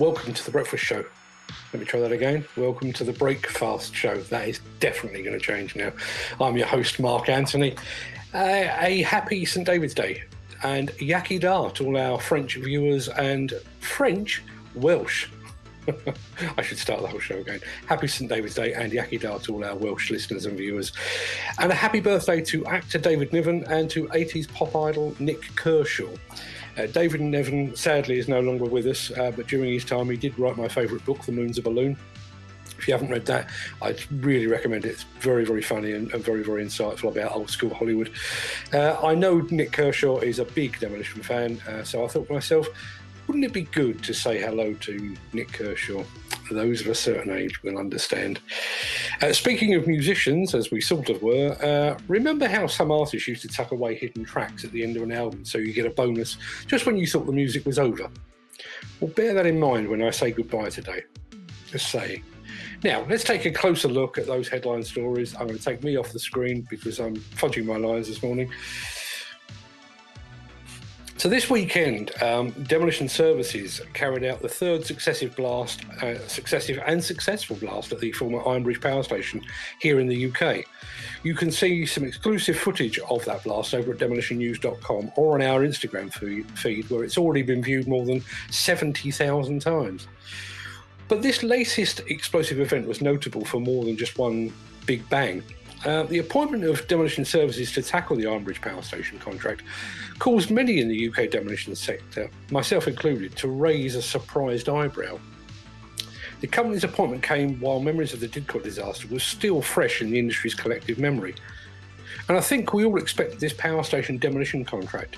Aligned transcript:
Welcome 0.00 0.34
to 0.34 0.44
the 0.44 0.50
breakfast 0.50 0.82
show. 0.82 1.04
Let 1.72 1.78
me 1.78 1.86
try 1.86 2.00
that 2.00 2.10
again. 2.10 2.44
Welcome 2.56 2.92
to 2.94 3.04
the 3.04 3.12
Breakfast 3.12 3.94
Show. 3.94 4.16
That 4.22 4.48
is 4.48 4.58
definitely 4.80 5.22
going 5.22 5.38
to 5.38 5.44
change 5.44 5.76
now. 5.76 5.92
I'm 6.40 6.56
your 6.56 6.66
host, 6.66 6.98
Mark 6.98 7.28
Anthony. 7.28 7.76
Uh, 8.34 8.66
a 8.80 9.02
happy 9.02 9.44
St. 9.44 9.64
David's 9.64 9.94
Day 9.94 10.24
and 10.64 10.90
Iechyd 10.94 11.42
Da 11.42 11.68
to 11.68 11.86
all 11.86 11.96
our 11.96 12.18
French 12.18 12.56
viewers 12.56 13.08
and 13.08 13.52
French 13.78 14.42
Welsh. 14.74 15.28
I 16.56 16.62
should 16.62 16.78
start 16.78 17.00
the 17.00 17.06
whole 17.06 17.20
show 17.20 17.38
again. 17.38 17.60
Happy 17.86 18.08
St. 18.08 18.28
David's 18.28 18.56
Day 18.56 18.72
and 18.72 18.92
Iechyd 18.92 19.20
Da 19.20 19.38
to 19.38 19.54
all 19.54 19.64
our 19.64 19.76
Welsh 19.76 20.10
listeners 20.10 20.44
and 20.44 20.58
viewers. 20.58 20.90
And 21.60 21.70
a 21.70 21.74
happy 21.76 22.00
birthday 22.00 22.42
to 22.46 22.66
actor 22.66 22.98
David 22.98 23.32
Niven 23.32 23.62
and 23.68 23.88
to 23.90 24.08
80s 24.08 24.52
pop 24.52 24.74
idol 24.74 25.14
Nik 25.20 25.54
Kershaw. 25.54 26.10
Uh, 26.76 26.86
David 26.86 27.20
Niven, 27.20 27.74
sadly 27.76 28.18
is 28.18 28.28
no 28.28 28.40
longer 28.40 28.64
with 28.64 28.86
us, 28.86 29.10
uh, 29.12 29.30
but 29.30 29.46
during 29.46 29.72
his 29.72 29.84
time 29.84 30.10
he 30.10 30.16
did 30.16 30.38
write 30.38 30.56
my 30.56 30.68
favourite 30.68 31.04
book, 31.04 31.24
The 31.24 31.32
Moon's 31.32 31.58
a 31.58 31.62
Balloon. 31.62 31.96
If 32.76 32.88
you 32.88 32.94
haven't 32.94 33.10
read 33.10 33.26
that, 33.26 33.48
I'd 33.80 34.00
really 34.12 34.46
recommend 34.46 34.84
it. 34.84 34.90
It's 34.90 35.04
very, 35.20 35.44
very 35.44 35.62
funny 35.62 35.92
and, 35.92 36.12
and 36.12 36.22
very, 36.22 36.42
very 36.42 36.64
insightful 36.64 37.10
about 37.10 37.32
old 37.32 37.48
school 37.48 37.72
Hollywood. 37.72 38.10
Uh, 38.72 38.96
I 39.02 39.14
know 39.14 39.38
Nik 39.50 39.72
Kershaw 39.72 40.18
is 40.18 40.38
a 40.38 40.44
big 40.44 40.78
Demolition 40.80 41.22
fan, 41.22 41.60
uh, 41.68 41.84
so 41.84 42.04
I 42.04 42.08
thought 42.08 42.26
to 42.26 42.32
myself, 42.32 42.68
wouldn't 43.26 43.44
it 43.44 43.52
be 43.52 43.62
good 43.62 44.02
to 44.02 44.12
say 44.12 44.38
hello 44.40 44.74
to 44.74 45.16
Nik 45.32 45.52
Kershaw? 45.52 46.02
Those 46.50 46.80
of 46.80 46.88
a 46.88 46.94
certain 46.94 47.32
age 47.32 47.62
will 47.62 47.78
understand. 47.78 48.40
Uh, 49.20 49.32
speaking 49.32 49.74
of 49.74 49.86
musicians, 49.86 50.54
as 50.54 50.70
we 50.70 50.80
sort 50.80 51.08
of 51.08 51.22
were, 51.22 51.56
uh, 51.62 51.98
remember 52.08 52.46
how 52.46 52.66
some 52.66 52.90
artists 52.90 53.26
used 53.26 53.42
to 53.42 53.48
tuck 53.48 53.72
away 53.72 53.94
hidden 53.94 54.24
tracks 54.24 54.64
at 54.64 54.72
the 54.72 54.82
end 54.82 54.96
of 54.96 55.02
an 55.02 55.12
album 55.12 55.44
so 55.44 55.58
you 55.58 55.72
get 55.72 55.86
a 55.86 55.90
bonus 55.90 56.36
just 56.66 56.86
when 56.86 56.96
you 56.96 57.06
thought 57.06 57.26
the 57.26 57.32
music 57.32 57.64
was 57.64 57.78
over? 57.78 58.08
Well, 59.00 59.10
bear 59.10 59.34
that 59.34 59.46
in 59.46 59.58
mind 59.58 59.88
when 59.88 60.02
I 60.02 60.10
say 60.10 60.30
goodbye 60.30 60.70
today. 60.70 61.02
Just 61.66 61.90
saying. 61.90 62.22
Now, 62.82 63.06
let's 63.08 63.24
take 63.24 63.46
a 63.46 63.50
closer 63.50 63.88
look 63.88 64.18
at 64.18 64.26
those 64.26 64.46
headline 64.46 64.82
stories. 64.82 65.34
I'm 65.34 65.46
going 65.46 65.58
to 65.58 65.64
take 65.64 65.82
me 65.82 65.96
off 65.96 66.12
the 66.12 66.18
screen 66.18 66.66
because 66.68 67.00
I'm 67.00 67.16
fudging 67.16 67.64
my 67.64 67.76
lines 67.76 68.08
this 68.08 68.22
morning. 68.22 68.50
So 71.24 71.30
this 71.30 71.48
weekend, 71.48 72.12
um, 72.22 72.50
Demolition 72.50 73.08
Services 73.08 73.80
carried 73.94 74.24
out 74.24 74.42
the 74.42 74.48
third 74.50 74.84
successive 74.84 75.34
blast, 75.34 75.82
uh, 76.02 76.18
successive 76.28 76.78
and 76.86 77.02
successful 77.02 77.56
blast 77.56 77.92
at 77.92 78.00
the 78.00 78.12
former 78.12 78.40
Ironbridge 78.40 78.82
Power 78.82 79.02
Station 79.02 79.40
here 79.80 80.00
in 80.00 80.06
the 80.06 80.26
UK. 80.26 80.66
You 81.22 81.34
can 81.34 81.50
see 81.50 81.86
some 81.86 82.04
exclusive 82.04 82.58
footage 82.58 82.98
of 82.98 83.24
that 83.24 83.42
blast 83.42 83.72
over 83.72 83.92
at 83.92 83.98
demolitionnews.com 84.00 85.12
or 85.16 85.32
on 85.32 85.40
our 85.40 85.62
Instagram 85.62 86.12
feed, 86.58 86.90
where 86.90 87.04
it's 87.04 87.16
already 87.16 87.40
been 87.40 87.62
viewed 87.62 87.88
more 87.88 88.04
than 88.04 88.22
70,000 88.50 89.62
times. 89.62 90.06
But 91.08 91.22
this 91.22 91.42
latest 91.42 92.00
explosive 92.06 92.60
event 92.60 92.86
was 92.86 93.00
notable 93.00 93.46
for 93.46 93.60
more 93.60 93.86
than 93.86 93.96
just 93.96 94.18
one 94.18 94.52
big 94.84 95.08
bang. 95.08 95.42
Uh, 95.84 96.04
the 96.04 96.18
appointment 96.18 96.64
of 96.64 96.86
demolition 96.88 97.24
services 97.26 97.70
to 97.72 97.82
tackle 97.82 98.16
the 98.16 98.24
Ironbridge 98.24 98.62
Power 98.62 98.80
Station 98.80 99.18
contract 99.18 99.62
caused 100.18 100.50
many 100.50 100.80
in 100.80 100.88
the 100.88 101.08
UK 101.08 101.30
demolition 101.30 101.74
sector, 101.74 102.30
myself 102.50 102.88
included, 102.88 103.36
to 103.36 103.48
raise 103.48 103.94
a 103.94 104.00
surprised 104.00 104.70
eyebrow. 104.70 105.18
The 106.40 106.46
company's 106.46 106.84
appointment 106.84 107.22
came 107.22 107.60
while 107.60 107.80
memories 107.80 108.14
of 108.14 108.20
the 108.20 108.28
Didcot 108.28 108.62
disaster 108.62 109.08
were 109.08 109.18
still 109.18 109.60
fresh 109.60 110.00
in 110.00 110.10
the 110.10 110.18
industry's 110.18 110.54
collective 110.54 110.98
memory. 110.98 111.34
And 112.28 112.38
I 112.38 112.40
think 112.40 112.72
we 112.72 112.86
all 112.86 112.96
expected 112.96 113.38
this 113.38 113.52
power 113.52 113.82
station 113.82 114.16
demolition 114.16 114.64
contract, 114.64 115.16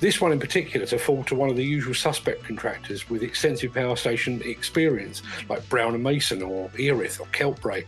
this 0.00 0.22
one 0.22 0.32
in 0.32 0.40
particular, 0.40 0.86
to 0.86 0.98
fall 0.98 1.22
to 1.24 1.34
one 1.34 1.50
of 1.50 1.56
the 1.56 1.64
usual 1.64 1.94
suspect 1.94 2.44
contractors 2.44 3.10
with 3.10 3.22
extensive 3.22 3.74
power 3.74 3.96
station 3.96 4.40
experience, 4.44 5.22
like 5.50 5.68
Brown 5.68 5.94
and 5.94 6.02
Mason 6.02 6.42
or 6.42 6.70
Erith 6.78 7.20
or 7.20 7.26
Keltbray. 7.26 7.84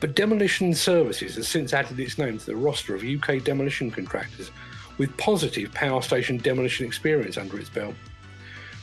But 0.00 0.14
Demolition 0.14 0.74
Services 0.74 1.34
has 1.34 1.48
since 1.48 1.72
added 1.72 1.98
its 1.98 2.18
name 2.18 2.38
to 2.38 2.46
the 2.46 2.56
roster 2.56 2.94
of 2.94 3.02
UK 3.02 3.42
demolition 3.42 3.90
contractors 3.90 4.50
with 4.96 5.16
positive 5.16 5.72
power 5.72 6.02
station 6.02 6.38
demolition 6.38 6.86
experience 6.86 7.36
under 7.36 7.58
its 7.58 7.68
belt. 7.68 7.94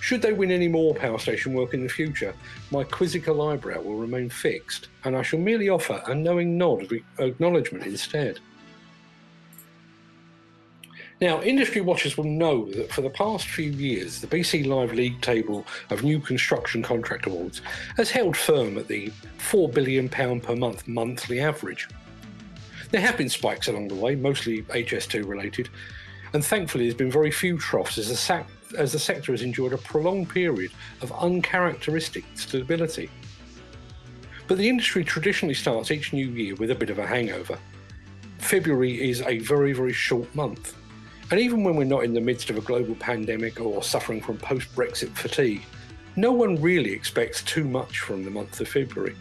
Should 0.02 0.22
they 0.22 0.34
win 0.34 0.52
any 0.52 0.68
more 0.68 0.94
power 0.94 1.18
station 1.18 1.54
work 1.54 1.74
in 1.74 1.84
the 1.84 1.90
future, 1.90 2.34
my 2.70 2.84
quizzical 2.84 3.42
eyebrow 3.50 3.82
will 3.82 3.96
remain 3.96 4.30
fixed, 4.30 4.90
and 5.04 5.16
I 5.16 5.22
shall 5.22 5.40
merely 5.40 5.70
offer 5.70 6.04
a 6.06 6.14
knowing 6.14 6.58
nod 6.58 6.84
of 6.84 6.92
acknowledgement 7.18 7.86
instead. 7.86 8.40
Now, 11.22 11.42
industry 11.42 11.80
watchers 11.80 12.18
will 12.18 12.26
know 12.26 12.66
that 12.72 12.92
for 12.92 13.02
the 13.02 13.10
past 13.10 13.48
few 13.48 13.72
years, 13.72 14.20
the 14.20 14.28
BC 14.28 14.66
Live 14.66 14.94
League 14.94 15.22
table 15.22 15.66
of 15.90 16.04
new 16.04 16.20
construction 16.20 16.84
contract 16.84 17.26
awards 17.26 17.62
has 17.96 18.12
held 18.12 18.36
firm 18.36 18.78
at 18.78 18.90
the 18.90 19.14
£4 19.38 19.74
billion 19.74 20.10
per 20.10 20.56
month 20.58 20.86
monthly 20.90 21.40
average. 21.40 21.88
There 22.92 23.00
have 23.00 23.18
been 23.18 23.30
spikes 23.30 23.70
along 23.70 23.88
the 23.88 23.96
way, 23.96 24.16
mostly 24.16 24.64
HS2 24.64 25.26
related, 25.26 25.70
and 26.34 26.44
thankfully 26.44 26.84
there's 26.84 26.96
been 26.96 27.12
very 27.12 27.32
few 27.32 27.58
troughs 27.58 27.98
as 27.98 28.10
the, 28.10 28.46
as 28.78 28.92
the 28.92 29.00
sector 29.00 29.32
has 29.32 29.42
enjoyed 29.42 29.72
a 29.72 29.78
prolonged 29.78 30.30
period 30.30 30.72
of 31.02 31.14
uncharacteristic 31.14 32.26
stability. 32.36 33.10
But 34.48 34.58
the 34.58 34.68
industry 34.68 35.06
traditionally 35.06 35.56
starts 35.56 35.92
each 35.92 36.12
new 36.12 36.28
year 36.28 36.56
with 36.56 36.72
a 36.72 36.76
bit 36.76 36.90
of 36.90 37.00
a 37.00 37.08
hangover. 37.08 37.58
February 38.40 39.10
is 39.10 39.22
a 39.22 39.40
very, 39.40 39.72
very 39.72 39.94
short 39.94 40.34
month. 40.36 40.76
And 41.32 41.40
even 41.40 41.64
when 41.64 41.76
we're 41.76 41.86
not 41.86 42.04
in 42.04 42.14
the 42.14 42.22
midst 42.22 42.50
of 42.50 42.58
a 42.58 42.62
global 42.62 42.96
pandemic 42.96 43.60
or 43.60 43.82
suffering 43.82 44.22
from 44.22 44.38
post 44.38 44.74
Brexit 44.76 45.10
fatigue, 45.10 45.64
no 46.16 46.32
one 46.32 46.62
really 46.62 46.92
expects 46.92 47.42
too 47.44 47.64
much 47.66 48.00
from 48.00 48.24
the 48.24 48.32
month 48.32 48.62
of 48.62 48.68
February. 48.68 49.16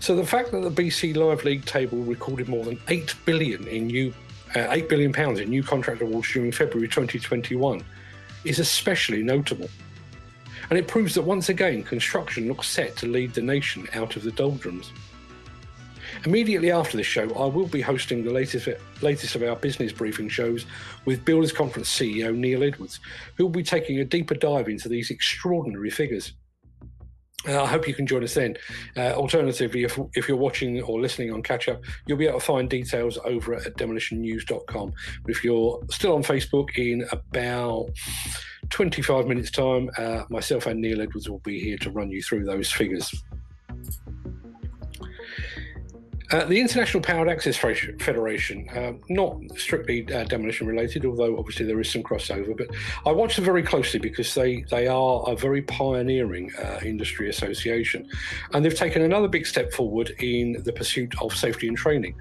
So 0.00 0.14
the 0.14 0.26
fact 0.26 0.52
that 0.52 0.60
the 0.60 0.70
BC 0.70 1.16
Live 1.16 1.44
League 1.44 1.64
table 1.64 1.98
recorded 1.98 2.48
more 2.48 2.64
than 2.64 2.80
8 2.88 3.14
billion 3.24 3.66
in 3.66 3.86
new 3.86 4.12
uh, 4.56 4.66
8 4.70 4.88
billion 4.88 5.12
pounds 5.12 5.40
in 5.40 5.50
new 5.50 5.62
contract 5.62 6.00
awards 6.00 6.32
during 6.32 6.50
February 6.52 6.88
2021 6.88 7.82
is 8.44 8.58
especially 8.58 9.22
notable. 9.22 9.68
And 10.70 10.78
it 10.78 10.88
proves 10.88 11.14
that 11.14 11.22
once 11.22 11.48
again 11.48 11.82
construction 11.82 12.48
looks 12.48 12.68
set 12.68 12.96
to 12.96 13.06
lead 13.06 13.34
the 13.34 13.42
nation 13.42 13.86
out 13.94 14.16
of 14.16 14.22
the 14.22 14.32
doldrums. 14.32 14.92
Immediately 16.24 16.70
after 16.70 16.96
this 16.96 17.06
show, 17.06 17.28
I 17.34 17.46
will 17.46 17.66
be 17.66 17.80
hosting 17.80 18.24
the 18.24 18.30
latest, 18.30 18.68
latest 19.02 19.34
of 19.34 19.42
our 19.42 19.56
business 19.56 19.92
briefing 19.92 20.28
shows 20.28 20.66
with 21.04 21.24
Builders 21.24 21.52
Conference 21.52 21.88
CEO 21.88 22.34
Neil 22.34 22.62
Edwards, 22.62 23.00
who 23.36 23.44
will 23.44 23.50
be 23.50 23.62
taking 23.62 24.00
a 24.00 24.04
deeper 24.04 24.34
dive 24.34 24.68
into 24.68 24.88
these 24.88 25.10
extraordinary 25.10 25.90
figures. 25.90 26.32
Uh, 27.46 27.62
I 27.62 27.66
hope 27.66 27.86
you 27.86 27.94
can 27.94 28.06
join 28.06 28.24
us 28.24 28.34
then. 28.34 28.56
Uh, 28.96 29.12
alternatively, 29.12 29.84
if, 29.84 29.98
if 30.14 30.28
you're 30.28 30.36
watching 30.36 30.82
or 30.82 31.00
listening 31.00 31.32
on 31.32 31.42
catch 31.42 31.68
up, 31.68 31.82
you'll 32.06 32.18
be 32.18 32.26
able 32.26 32.40
to 32.40 32.44
find 32.44 32.68
details 32.68 33.16
over 33.24 33.54
at 33.54 33.76
demolitionnews.com. 33.76 34.92
But 35.22 35.30
if 35.30 35.44
you're 35.44 35.80
still 35.88 36.14
on 36.14 36.24
Facebook 36.24 36.76
in 36.76 37.06
about 37.12 37.90
25 38.70 39.28
minutes' 39.28 39.52
time, 39.52 39.88
uh, 39.96 40.24
myself 40.30 40.66
and 40.66 40.80
Neil 40.80 41.00
Edwards 41.00 41.30
will 41.30 41.38
be 41.38 41.60
here 41.60 41.78
to 41.78 41.90
run 41.90 42.10
you 42.10 42.22
through 42.22 42.44
those 42.44 42.72
figures. 42.72 43.22
Uh, 46.30 46.44
the 46.44 46.60
International 46.60 47.02
Powered 47.02 47.28
Access 47.28 47.56
Federation, 47.56 48.68
uh, 48.70 48.92
not 49.08 49.38
strictly 49.56 50.06
uh, 50.12 50.24
demolition 50.24 50.66
related, 50.66 51.06
although 51.06 51.38
obviously 51.38 51.64
there 51.64 51.80
is 51.80 51.90
some 51.90 52.02
crossover, 52.02 52.54
but 52.54 52.68
I 53.06 53.12
watch 53.12 53.36
them 53.36 53.46
very 53.46 53.62
closely 53.62 53.98
because 53.98 54.34
they, 54.34 54.62
they 54.70 54.88
are 54.88 55.24
a 55.26 55.34
very 55.34 55.62
pioneering 55.62 56.52
uh, 56.62 56.80
industry 56.84 57.30
association. 57.30 58.10
And 58.52 58.62
they've 58.62 58.74
taken 58.74 59.02
another 59.02 59.26
big 59.26 59.46
step 59.46 59.72
forward 59.72 60.10
in 60.18 60.62
the 60.64 60.72
pursuit 60.72 61.14
of 61.22 61.34
safety 61.34 61.66
and 61.66 61.78
training. 61.78 62.14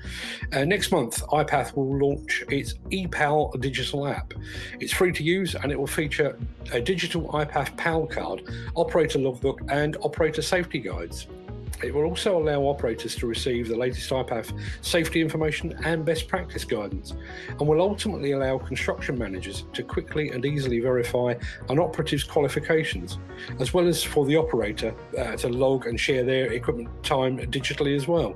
Uh, 0.53 0.63
next 0.63 0.89
month, 0.89 1.21
IPAF 1.27 1.75
will 1.75 1.97
launch 1.97 2.45
its 2.49 2.75
ePAL 2.91 3.59
digital 3.59 4.07
app. 4.07 4.33
It's 4.79 4.93
free 4.93 5.11
to 5.11 5.23
use 5.23 5.53
and 5.55 5.69
it 5.69 5.77
will 5.77 5.85
feature 5.85 6.39
a 6.71 6.79
digital 6.79 7.27
IPAF 7.33 7.75
PAL 7.75 8.07
card, 8.07 8.43
operator 8.77 9.19
logbook, 9.19 9.59
and 9.67 9.97
operator 10.01 10.41
safety 10.41 10.79
guides. 10.79 11.27
It 11.83 11.93
will 11.93 12.05
also 12.05 12.37
allow 12.37 12.61
operators 12.61 13.15
to 13.17 13.27
receive 13.27 13.67
the 13.67 13.75
latest 13.75 14.09
IPAF 14.09 14.51
safety 14.81 15.21
information 15.21 15.77
and 15.83 16.03
best 16.03 16.27
practice 16.27 16.65
guidance, 16.65 17.13
and 17.47 17.67
will 17.67 17.81
ultimately 17.81 18.31
allow 18.31 18.57
construction 18.57 19.17
managers 19.17 19.65
to 19.73 19.83
quickly 19.83 20.29
and 20.29 20.45
easily 20.45 20.79
verify 20.79 21.35
an 21.69 21.79
operative's 21.79 22.23
qualifications, 22.23 23.19
as 23.59 23.73
well 23.73 23.87
as 23.87 24.03
for 24.03 24.25
the 24.25 24.35
operator 24.35 24.95
uh, 25.17 25.35
to 25.35 25.49
log 25.49 25.85
and 25.85 25.99
share 25.99 26.23
their 26.23 26.51
equipment 26.51 26.89
time 27.03 27.37
digitally 27.37 27.95
as 27.95 28.07
well. 28.07 28.35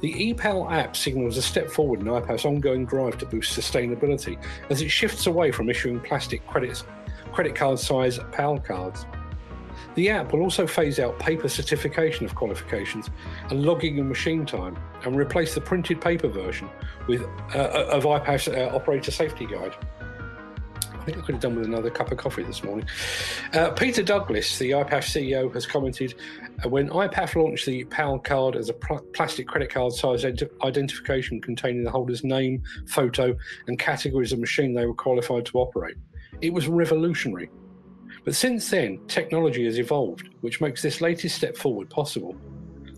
The 0.00 0.34
ePAL 0.34 0.70
app 0.72 0.96
signals 0.96 1.36
a 1.36 1.42
step 1.42 1.68
forward 1.68 2.00
in 2.00 2.06
IPAF's 2.06 2.44
ongoing 2.44 2.86
drive 2.86 3.18
to 3.18 3.26
boost 3.26 3.58
sustainability 3.58 4.42
as 4.70 4.82
it 4.82 4.90
shifts 4.90 5.26
away 5.26 5.50
from 5.52 5.68
issuing 5.68 6.00
plastic 6.00 6.46
credits, 6.46 6.84
credit 7.32 7.54
card 7.54 7.78
size 7.78 8.18
PAL 8.32 8.58
cards. 8.60 9.06
The 9.94 10.08
app 10.08 10.32
will 10.32 10.40
also 10.40 10.66
phase 10.66 10.98
out 10.98 11.18
paper 11.18 11.48
certification 11.48 12.24
of 12.24 12.34
qualifications 12.34 13.10
and 13.50 13.62
logging 13.62 13.98
of 14.00 14.06
machine 14.06 14.46
time 14.46 14.76
and 15.04 15.16
replace 15.16 15.54
the 15.54 15.60
printed 15.60 16.00
paper 16.00 16.28
version 16.28 16.70
with 17.08 17.22
uh, 17.54 17.58
uh 17.58 17.88
of 17.90 18.06
uh, 18.06 18.74
operator 18.74 19.10
safety 19.10 19.46
guide. 19.46 19.74
I 21.02 21.04
think 21.04 21.18
I 21.18 21.20
could 21.22 21.34
have 21.34 21.42
done 21.42 21.56
with 21.56 21.66
another 21.66 21.90
cup 21.90 22.12
of 22.12 22.18
coffee 22.18 22.44
this 22.44 22.62
morning. 22.62 22.86
Uh, 23.52 23.70
Peter 23.70 24.04
Douglas, 24.04 24.56
the 24.58 24.70
IPAF 24.70 25.02
CEO, 25.02 25.52
has 25.52 25.66
commented 25.66 26.14
uh, 26.64 26.68
when 26.68 26.88
IPAF 26.90 27.34
launched 27.34 27.66
the 27.66 27.82
PAL 27.86 28.20
card 28.20 28.54
as 28.54 28.68
a 28.68 28.72
pl- 28.72 29.04
plastic 29.12 29.48
credit 29.48 29.68
card 29.68 29.92
size 29.92 30.22
ident- 30.22 30.50
identification 30.62 31.40
containing 31.40 31.82
the 31.82 31.90
holder's 31.90 32.22
name, 32.22 32.62
photo, 32.86 33.36
and 33.66 33.80
categories 33.80 34.32
of 34.32 34.38
machine 34.38 34.74
they 34.74 34.86
were 34.86 34.94
qualified 34.94 35.44
to 35.46 35.58
operate. 35.58 35.96
It 36.40 36.52
was 36.52 36.68
revolutionary. 36.68 37.50
But 38.24 38.34
since 38.34 38.70
then, 38.70 39.00
technology 39.08 39.64
has 39.64 39.78
evolved, 39.78 40.28
which 40.40 40.60
makes 40.60 40.82
this 40.82 41.00
latest 41.00 41.36
step 41.36 41.56
forward 41.56 41.90
possible. 41.90 42.36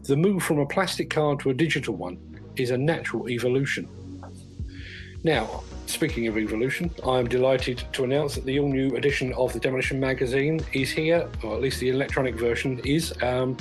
The 0.04 0.16
move 0.16 0.42
from 0.42 0.58
a 0.58 0.66
plastic 0.66 1.08
card 1.08 1.40
to 1.40 1.50
a 1.50 1.54
digital 1.54 1.94
one 1.94 2.18
is 2.56 2.70
a 2.70 2.78
natural 2.78 3.28
evolution. 3.28 3.88
Now, 5.24 5.62
speaking 5.86 6.26
of 6.26 6.36
evolution, 6.36 6.90
I 7.06 7.18
am 7.18 7.26
delighted 7.26 7.82
to 7.94 8.04
announce 8.04 8.34
that 8.34 8.44
the 8.44 8.60
all 8.60 8.68
new 8.68 8.94
edition 8.96 9.32
of 9.32 9.54
the 9.54 9.58
Demolition 9.58 9.98
magazine 9.98 10.60
is 10.74 10.90
here, 10.90 11.30
or 11.42 11.54
at 11.54 11.62
least 11.62 11.80
the 11.80 11.88
electronic 11.88 12.34
version 12.34 12.78
is. 12.84 13.14
Um, 13.22 13.56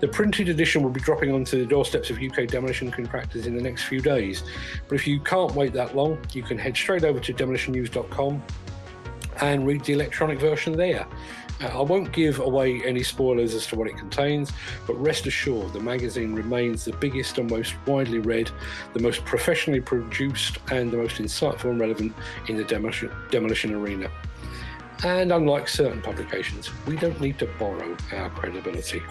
the 0.00 0.08
printed 0.08 0.48
edition 0.48 0.82
will 0.82 0.90
be 0.90 1.00
dropping 1.00 1.30
onto 1.30 1.60
the 1.60 1.66
doorsteps 1.66 2.10
of 2.10 2.20
UK 2.20 2.48
demolition 2.48 2.90
contractors 2.90 3.46
in 3.46 3.54
the 3.54 3.62
next 3.62 3.84
few 3.84 4.00
days. 4.00 4.42
But 4.88 4.96
if 4.96 5.06
you 5.06 5.20
can't 5.20 5.54
wait 5.54 5.72
that 5.74 5.94
long, 5.94 6.18
you 6.32 6.42
can 6.42 6.58
head 6.58 6.76
straight 6.76 7.04
over 7.04 7.20
to 7.20 7.32
demolitionnews.com 7.32 8.42
and 9.40 9.66
read 9.66 9.84
the 9.84 9.92
electronic 9.92 10.38
version 10.38 10.76
there. 10.76 11.06
Uh, 11.60 11.78
I 11.78 11.82
won't 11.82 12.12
give 12.12 12.40
away 12.40 12.82
any 12.84 13.02
spoilers 13.02 13.54
as 13.54 13.66
to 13.68 13.76
what 13.76 13.88
it 13.88 13.96
contains, 13.96 14.52
but 14.86 14.94
rest 14.94 15.26
assured 15.26 15.72
the 15.72 15.80
magazine 15.80 16.34
remains 16.34 16.84
the 16.84 16.92
biggest 16.92 17.38
and 17.38 17.48
most 17.50 17.74
widely 17.86 18.18
read, 18.18 18.50
the 18.92 19.00
most 19.00 19.24
professionally 19.24 19.80
produced, 19.80 20.58
and 20.72 20.90
the 20.90 20.96
most 20.96 21.16
insightful 21.16 21.70
and 21.70 21.80
relevant 21.80 22.12
in 22.48 22.56
the 22.56 22.64
demolition, 22.64 23.10
demolition 23.30 23.72
arena. 23.72 24.10
And 25.04 25.32
unlike 25.32 25.68
certain 25.68 26.00
publications, 26.00 26.70
we 26.86 26.96
don't 26.96 27.20
need 27.20 27.38
to 27.38 27.46
borrow 27.58 27.96
our 28.12 28.30
credibility. 28.30 29.02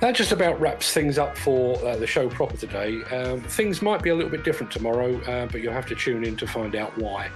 That 0.00 0.14
just 0.14 0.32
about 0.32 0.58
wraps 0.58 0.94
things 0.94 1.18
up 1.18 1.36
for 1.36 1.76
uh, 1.84 1.96
the 1.96 2.06
show 2.06 2.28
proper 2.30 2.56
today. 2.56 3.02
Um, 3.12 3.42
things 3.42 3.82
might 3.82 4.02
be 4.02 4.08
a 4.08 4.14
little 4.14 4.30
bit 4.30 4.44
different 4.44 4.72
tomorrow, 4.72 5.20
uh, 5.22 5.46
but 5.46 5.60
you'll 5.60 5.74
have 5.74 5.86
to 5.88 5.94
tune 5.94 6.24
in 6.24 6.36
to 6.38 6.46
find 6.46 6.74
out 6.74 6.96
why. 6.96 7.30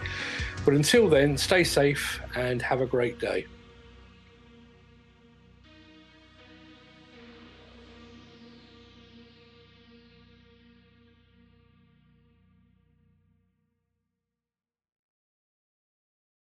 But 0.65 0.75
until 0.75 1.09
then, 1.09 1.37
stay 1.37 1.65
safe 1.65 2.21
and 2.35 2.63
have 2.63 2.81
a 2.81 2.87
great 2.87 3.19
day. 3.19 3.47